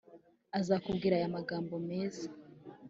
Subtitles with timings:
[0.59, 2.25] Azakubwir’ aya magambo meza